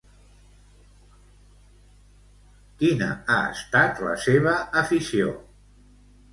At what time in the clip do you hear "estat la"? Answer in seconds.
3.53-4.17